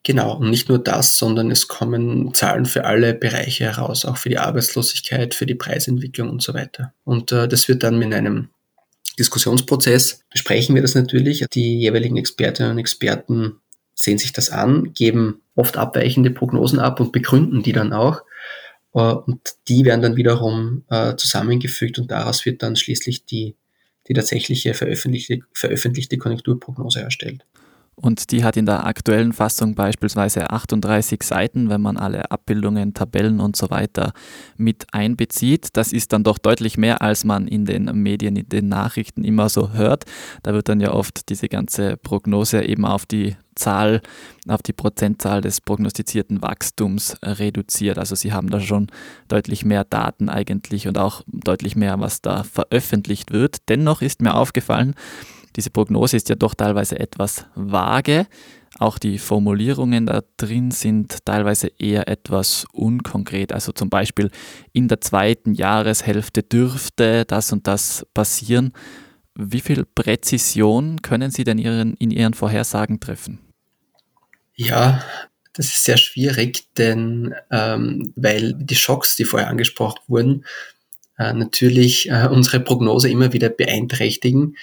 [0.03, 4.29] Genau, und nicht nur das, sondern es kommen Zahlen für alle Bereiche heraus, auch für
[4.29, 6.93] die Arbeitslosigkeit, für die Preisentwicklung und so weiter.
[7.03, 8.49] Und äh, das wird dann in einem
[9.19, 11.45] Diskussionsprozess besprechen wir das natürlich.
[11.53, 13.57] Die jeweiligen Expertinnen und Experten
[13.93, 18.21] sehen sich das an, geben oft abweichende Prognosen ab und begründen die dann auch.
[18.93, 23.55] Äh, und die werden dann wiederum äh, zusammengefügt und daraus wird dann schließlich die,
[24.11, 27.45] die tatsächliche veröffentlichte, veröffentlichte Konjunkturprognose erstellt.
[28.01, 33.39] Und die hat in der aktuellen Fassung beispielsweise 38 Seiten, wenn man alle Abbildungen, Tabellen
[33.39, 34.13] und so weiter
[34.57, 35.69] mit einbezieht.
[35.73, 39.49] Das ist dann doch deutlich mehr, als man in den Medien, in den Nachrichten immer
[39.49, 40.05] so hört.
[40.41, 44.01] Da wird dann ja oft diese ganze Prognose eben auf die Zahl,
[44.47, 47.99] auf die Prozentzahl des prognostizierten Wachstums reduziert.
[47.99, 48.87] Also sie haben da schon
[49.27, 53.69] deutlich mehr Daten eigentlich und auch deutlich mehr, was da veröffentlicht wird.
[53.69, 54.95] Dennoch ist mir aufgefallen,
[55.55, 58.27] diese Prognose ist ja doch teilweise etwas vage.
[58.79, 63.51] Auch die Formulierungen da drin sind teilweise eher etwas unkonkret.
[63.51, 64.31] Also zum Beispiel
[64.71, 68.71] in der zweiten Jahreshälfte dürfte das und das passieren.
[69.35, 73.39] Wie viel Präzision können Sie denn ihren, in Ihren Vorhersagen treffen?
[74.55, 75.03] Ja,
[75.53, 80.45] das ist sehr schwierig, denn ähm, weil die Schocks, die vorher angesprochen wurden,
[81.17, 84.55] äh, natürlich äh, unsere Prognose immer wieder beeinträchtigen.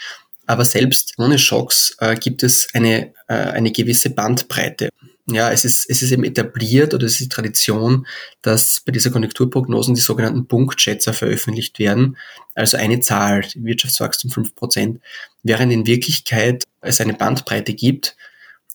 [0.48, 4.88] Aber selbst ohne Schocks äh, gibt es eine, äh, eine gewisse Bandbreite.
[5.26, 8.06] Ja, es ist, es ist eben etabliert oder es ist Tradition,
[8.40, 12.16] dass bei dieser Konjunkturprognosen die sogenannten Punktschätzer veröffentlicht werden.
[12.54, 15.00] Also eine Zahl, Wirtschaftswachstum 5%,
[15.42, 18.16] während in Wirklichkeit es eine Bandbreite gibt,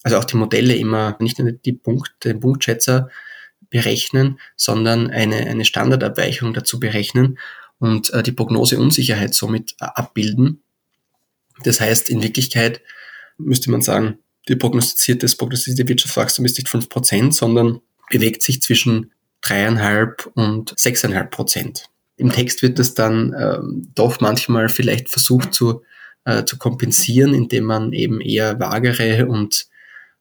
[0.03, 3.09] also auch die Modelle immer nicht nur die Punkt, den Punktschätzer
[3.71, 7.39] berechnen, sondern eine, eine Standardabweichung dazu berechnen
[7.79, 10.62] und äh, die Prognoseunsicherheit somit äh, abbilden.
[11.63, 12.81] Das heißt, in Wirklichkeit
[13.37, 19.11] müsste man sagen, die prognostizierte, das prognostizierte Wirtschaftswachstum ist nicht 5%, sondern bewegt sich zwischen
[19.41, 21.89] dreieinhalb und sechseinhalb Prozent.
[22.17, 25.83] Im Text wird das dann ähm, doch manchmal vielleicht versucht zu,
[26.25, 29.67] äh, zu kompensieren, indem man eben eher vagere und,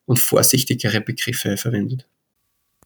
[0.07, 2.07] und vorsichtigere Begriffe verwendet.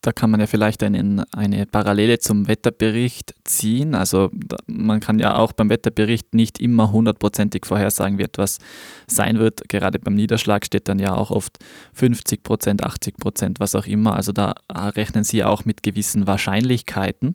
[0.03, 3.95] Da kann man ja vielleicht einen, eine Parallele zum Wetterbericht ziehen.
[3.95, 4.31] Also
[4.67, 8.59] man kann ja auch beim Wetterbericht nicht immer hundertprozentig vorhersagen, wie etwas
[9.07, 9.69] sein wird.
[9.69, 11.59] Gerade beim Niederschlag steht dann ja auch oft
[11.95, 14.15] 50 Prozent, 80 Prozent, was auch immer.
[14.15, 17.35] Also da rechnen Sie auch mit gewissen Wahrscheinlichkeiten.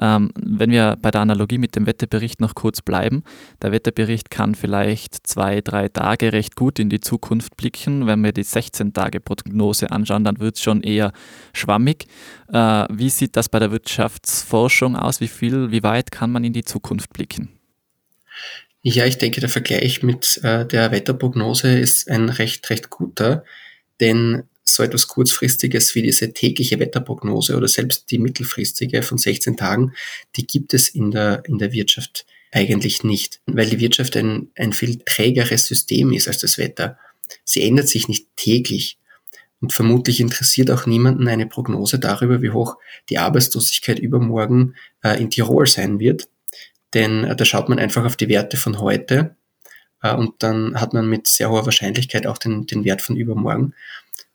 [0.00, 3.24] Ähm, wenn wir bei der Analogie mit dem Wetterbericht noch kurz bleiben,
[3.62, 8.06] der Wetterbericht kann vielleicht zwei, drei Tage recht gut in die Zukunft blicken.
[8.06, 11.12] Wenn wir die 16-Tage-Prognose anschauen, dann wird es schon eher
[11.52, 12.08] schwammig Blick.
[12.52, 15.20] Äh, wie sieht das bei der Wirtschaftsforschung aus?
[15.20, 17.50] Wie viel, wie weit kann man in die Zukunft blicken?
[18.82, 23.44] Ja, ich denke, der Vergleich mit äh, der Wetterprognose ist ein recht, recht guter,
[24.00, 29.92] denn so etwas kurzfristiges wie diese tägliche Wetterprognose oder selbst die mittelfristige von 16 Tagen,
[30.36, 34.72] die gibt es in der, in der Wirtschaft eigentlich nicht, weil die Wirtschaft ein, ein
[34.72, 36.98] viel trägeres System ist als das Wetter.
[37.44, 38.98] Sie ändert sich nicht täglich.
[39.60, 42.76] Und vermutlich interessiert auch niemanden eine Prognose darüber, wie hoch
[43.08, 46.28] die Arbeitslosigkeit übermorgen äh, in Tirol sein wird.
[46.94, 49.36] Denn äh, da schaut man einfach auf die Werte von heute
[50.02, 53.74] äh, und dann hat man mit sehr hoher Wahrscheinlichkeit auch den, den Wert von übermorgen.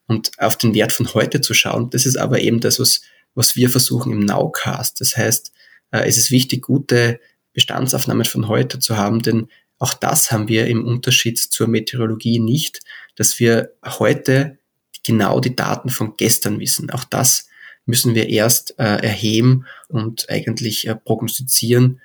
[0.08, 3.02] Und auf den Wert von heute zu schauen, das ist aber eben das, was,
[3.36, 5.00] was wir versuchen im Nowcast.
[5.00, 5.52] Das heißt,
[5.92, 7.20] äh, es ist wichtig, gute
[7.54, 12.82] Bestandsaufnahmen von heute zu haben, denn auch das haben wir im Unterschied zur Meteorologie nicht,
[13.16, 14.60] dass wir heute
[15.06, 16.90] genau die Daten von gestern wissen.
[16.92, 17.48] Auch das
[17.86, 22.02] müssen wir erst äh, erheben und eigentlich äh, prognostizieren.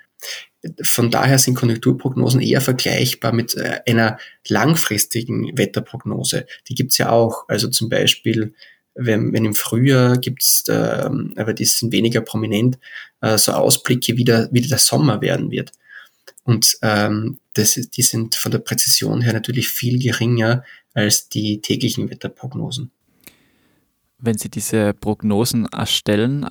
[0.82, 6.46] Von daher sind Konjunkturprognosen eher vergleichbar mit äh, einer langfristigen Wetterprognose.
[6.68, 7.44] Die gibt's ja auch.
[7.48, 8.54] Also zum Beispiel
[8.96, 12.78] wenn, wenn im Frühjahr gibt es, ähm, aber die sind weniger prominent,
[13.20, 15.72] äh, so Ausblicke, wie der, wie der Sommer werden wird.
[16.44, 20.64] Und ähm, das, die sind von der Präzision her natürlich viel geringer
[20.96, 22.90] als die täglichen Wetterprognosen.
[24.18, 26.46] Wenn Sie diese Prognosen erstellen,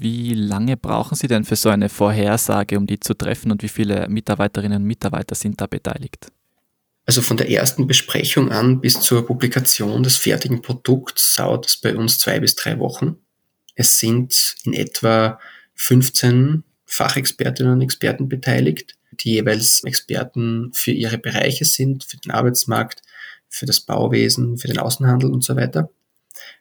[0.00, 3.68] wie lange brauchen Sie denn für so eine Vorhersage, um die zu treffen und wie
[3.68, 6.32] viele Mitarbeiterinnen und Mitarbeiter sind da beteiligt?
[7.04, 11.94] Also von der ersten Besprechung an bis zur Publikation des fertigen Produkts dauert es bei
[11.94, 13.16] uns zwei bis drei Wochen.
[13.74, 15.38] Es sind in etwa
[15.74, 23.02] 15 Fachexpertinnen und Experten beteiligt, die jeweils Experten für ihre Bereiche sind, für den Arbeitsmarkt,
[23.52, 25.90] für das Bauwesen, für den Außenhandel und so weiter.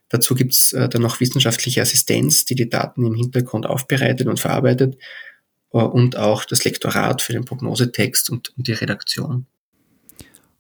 [0.10, 4.40] Dazu gibt es äh, dann noch wissenschaftliche Assistenz, die die Daten im Hintergrund aufbereitet und
[4.40, 4.98] verarbeitet
[5.72, 9.48] äh, und auch das Lektorat für den Prognosetext und, und die Redaktion.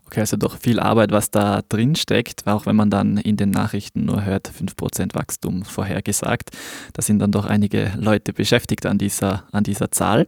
[0.05, 3.49] Okay, also doch viel Arbeit, was da drin steckt, auch wenn man dann in den
[3.49, 6.49] Nachrichten nur hört, 5% Wachstum vorhergesagt.
[6.91, 10.27] Da sind dann doch einige Leute beschäftigt an dieser, an dieser Zahl.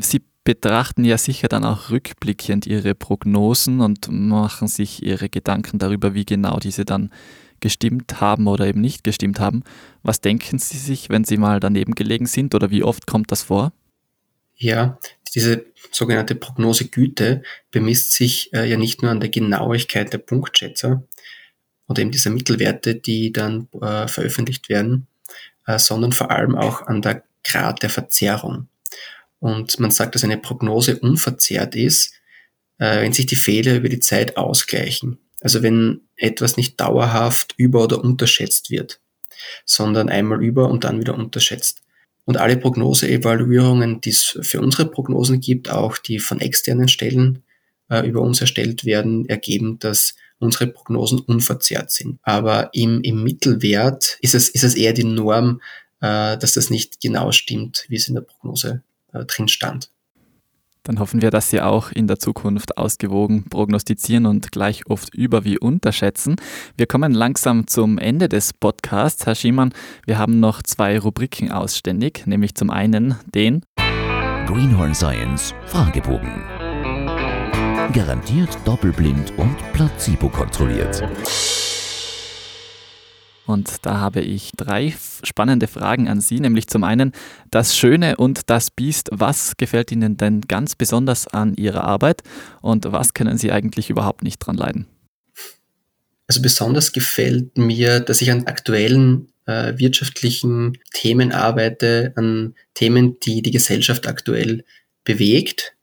[0.00, 6.14] Sie betrachten ja sicher dann auch rückblickend Ihre Prognosen und machen sich Ihre Gedanken darüber,
[6.14, 7.10] wie genau diese dann
[7.58, 9.64] gestimmt haben oder eben nicht gestimmt haben.
[10.04, 13.42] Was denken Sie sich, wenn Sie mal daneben gelegen sind oder wie oft kommt das
[13.42, 13.72] vor?
[14.54, 15.00] Ja,
[15.34, 21.02] diese sogenannte Prognosegüte bemisst sich äh, ja nicht nur an der Genauigkeit der Punktschätzer
[21.88, 25.08] oder eben dieser Mittelwerte, die dann äh, veröffentlicht werden,
[25.66, 28.68] äh, sondern vor allem auch an der Grad der Verzerrung.
[29.40, 32.14] Und man sagt, dass eine Prognose unverzerrt ist,
[32.78, 35.18] äh, wenn sich die Fehler über die Zeit ausgleichen.
[35.40, 39.00] Also wenn etwas nicht dauerhaft über- oder unterschätzt wird,
[39.64, 41.82] sondern einmal über und dann wieder unterschätzt.
[42.24, 47.44] Und alle Prognoseevaluierungen, die es für unsere Prognosen gibt, auch die von externen Stellen
[47.88, 52.18] äh, über uns erstellt werden, ergeben, dass unsere Prognosen unverzerrt sind.
[52.22, 55.60] Aber im, im Mittelwert ist es, ist es eher die Norm,
[56.00, 59.90] äh, dass das nicht genau stimmt, wie es in der Prognose drin stand.
[60.82, 65.44] Dann hoffen wir, dass Sie auch in der Zukunft ausgewogen prognostizieren und gleich oft über-
[65.44, 66.36] wie unterschätzen.
[66.76, 69.26] Wir kommen langsam zum Ende des Podcasts.
[69.26, 69.72] Herr Schiemann,
[70.04, 73.62] wir haben noch zwei Rubriken ausständig, nämlich zum einen den
[74.46, 76.44] Greenhorn Science Fragebogen.
[77.92, 81.02] Garantiert doppelblind und placebo kontrolliert.
[83.46, 87.12] Und da habe ich drei spannende Fragen an Sie, nämlich zum einen
[87.50, 89.08] das Schöne und das Biest.
[89.12, 92.22] Was gefällt Ihnen denn ganz besonders an Ihrer Arbeit
[92.60, 94.86] und was können Sie eigentlich überhaupt nicht dran leiden?
[96.26, 103.42] Also besonders gefällt mir, dass ich an aktuellen äh, wirtschaftlichen Themen arbeite, an Themen, die
[103.42, 104.64] die Gesellschaft aktuell
[105.04, 105.74] bewegt.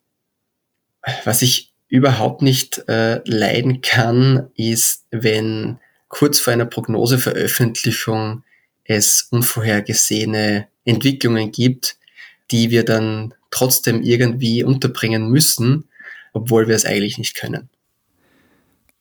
[1.23, 5.77] Was ich überhaupt nicht äh, leiden kann, ist, wenn
[6.13, 8.43] kurz vor einer Prognoseveröffentlichung
[8.83, 11.97] es unvorhergesehene Entwicklungen gibt,
[12.51, 15.85] die wir dann trotzdem irgendwie unterbringen müssen,
[16.31, 17.67] obwohl wir es eigentlich nicht können.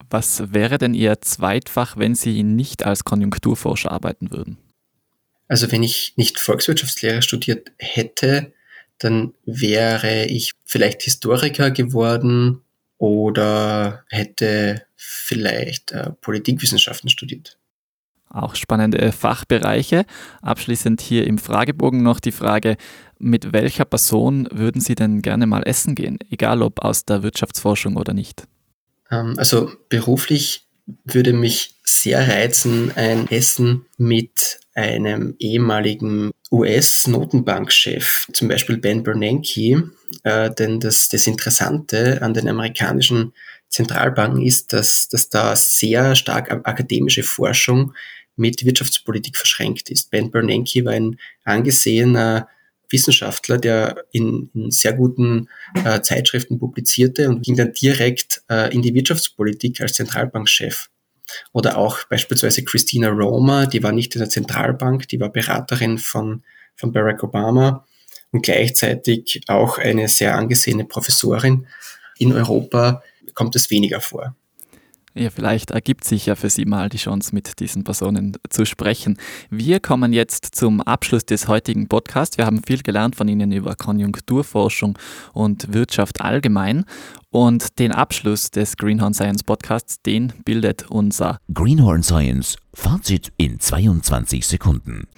[0.08, 4.56] Was wäre denn Ihr Zweitfach, wenn Sie nicht als Konjunkturforscher arbeiten würden?
[5.48, 8.54] Also wenn ich nicht Volkswirtschaftslehre studiert hätte,
[8.96, 12.62] dann wäre ich vielleicht Historiker geworden
[13.02, 17.58] oder hätte vielleicht äh, Politikwissenschaften studiert.
[18.30, 20.04] Auch spannende Fachbereiche.
[20.40, 22.76] Abschließend hier im Fragebogen noch die Frage,
[23.18, 27.96] mit welcher Person würden Sie denn gerne mal essen gehen, egal ob aus der Wirtschaftsforschung
[27.96, 28.46] oder nicht?
[29.10, 30.68] Ähm, also beruflich
[31.04, 39.90] würde mich sehr reizen, ein Essen mit einem ehemaligen US-Notenbankchef, zum Beispiel Ben Bernanke,
[40.22, 43.32] äh, denn das, das Interessante an den amerikanischen
[43.70, 47.94] Zentralbanken ist, dass, dass da sehr stark akademische Forschung
[48.36, 50.10] mit Wirtschaftspolitik verschränkt ist.
[50.10, 52.48] Ben Bernanke war ein angesehener
[52.90, 55.48] Wissenschaftler, der in, in sehr guten
[55.84, 60.88] äh, Zeitschriften publizierte und ging dann direkt äh, in die Wirtschaftspolitik als Zentralbankchef.
[61.52, 66.42] Oder auch beispielsweise Christina Roma, die war nicht in der Zentralbank, die war Beraterin von,
[66.76, 67.86] von Barack Obama
[68.30, 71.66] und gleichzeitig auch eine sehr angesehene Professorin.
[72.18, 73.02] In Europa
[73.34, 74.34] kommt es weniger vor.
[75.14, 79.18] Ja, vielleicht ergibt sich ja für Sie mal die Chance, mit diesen Personen zu sprechen.
[79.50, 82.38] Wir kommen jetzt zum Abschluss des heutigen Podcasts.
[82.38, 84.98] Wir haben viel gelernt von Ihnen über Konjunkturforschung
[85.34, 86.86] und Wirtschaft allgemein.
[87.30, 94.46] Und den Abschluss des Greenhorn Science Podcasts, den bildet unser Greenhorn Science Fazit in 22
[94.46, 95.08] Sekunden.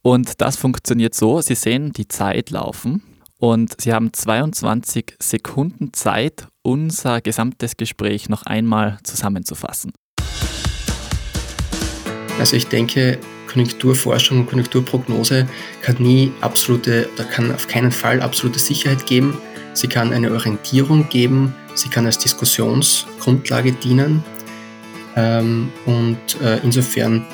[0.00, 3.02] Und das funktioniert so, Sie sehen die Zeit laufen
[3.38, 9.92] und Sie haben 22 Sekunden Zeit, unser gesamtes Gespräch noch einmal zusammenzufassen.
[12.38, 15.46] Also ich denke, Konjunkturforschung und Konjunkturprognose
[15.82, 19.36] kann nie absolute oder kann auf keinen Fall absolute Sicherheit geben.
[19.74, 24.24] Sie kann eine Orientierung geben, sie kann als Diskussionsgrundlage dienen
[25.16, 27.24] ähm, und äh, insofern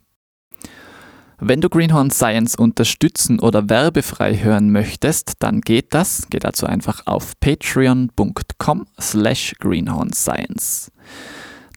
[1.42, 6.26] Wenn du Greenhorn Science unterstützen oder werbefrei hören möchtest, dann geht das.
[6.28, 10.92] Geh dazu einfach auf patreon.com slash greenhornscience.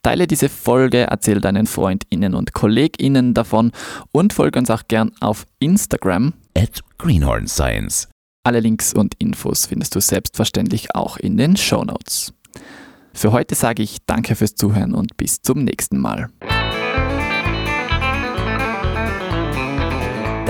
[0.01, 3.71] Teile diese Folge, erzähl deinen FreundInnen und KollegInnen davon
[4.11, 8.09] und folge uns auch gern auf Instagram at Greenhorn Science.
[8.43, 12.33] Alle Links und Infos findest du selbstverständlich auch in den Show Notes.
[13.13, 16.27] Für heute sage ich danke fürs Zuhören und bis zum nächsten Mal.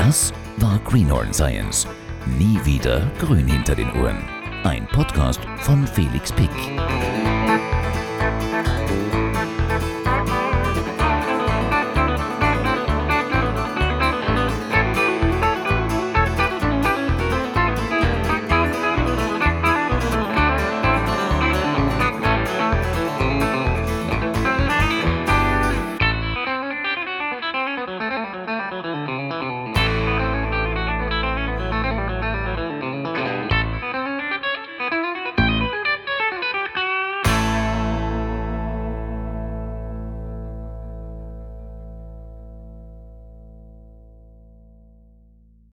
[0.05, 1.87] Das war Greenhorn Science.
[2.37, 4.21] Nie wieder grün hinter den Ohren.
[4.65, 6.49] Ein Podcast von Felix Pick.